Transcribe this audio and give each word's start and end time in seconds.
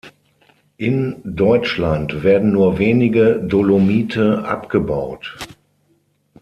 In 0.77 1.21
Deutschland 1.23 2.23
werden 2.23 2.53
nur 2.53 2.79
wenige 2.79 3.35
Dolomite 3.39 4.43
abgebaut. 4.45 5.37